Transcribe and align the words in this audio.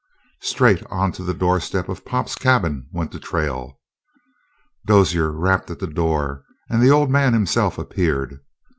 Straight 0.41 0.83
on 0.89 1.11
to 1.11 1.23
the 1.23 1.35
doorstep 1.35 1.87
of 1.87 2.03
Pop's 2.05 2.33
cabin 2.33 2.87
went 2.91 3.11
the 3.11 3.19
trail. 3.19 3.79
Dozier 4.87 5.29
rapped 5.31 5.69
at 5.69 5.77
the 5.77 5.85
door, 5.85 6.43
and 6.71 6.81
the 6.81 6.89
old 6.89 7.11
man 7.11 7.33
himself 7.33 7.77
appeared. 7.77 8.39